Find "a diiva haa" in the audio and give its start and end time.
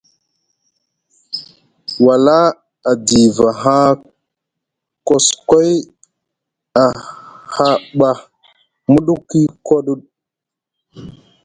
2.89-3.89